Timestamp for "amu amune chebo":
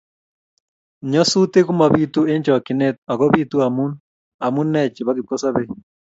3.65-5.11